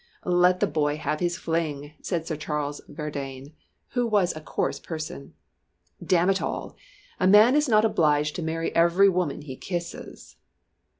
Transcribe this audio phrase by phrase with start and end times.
[0.25, 3.53] "Let the boy have his fling," said Sir Charles Verdayne,
[3.89, 5.35] who was a coarse person.
[6.03, 6.75] "Damn it all!
[7.19, 10.37] a man is not obliged to marry every woman he kisses!"